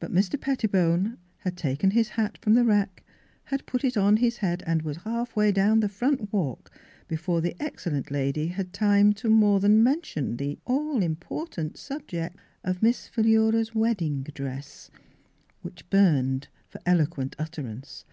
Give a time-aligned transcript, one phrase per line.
[0.00, 0.38] But Mr.
[0.38, 3.02] Pettibone had taken his hat from the rack,
[3.44, 6.70] had put it on his head and was half way down the front walk
[7.08, 12.36] be fore the excellent lady had time to more than mention the all important subject
[12.64, 14.90] of Miss Philura's wedding dress,
[15.62, 18.04] which burned for eloquent utterance.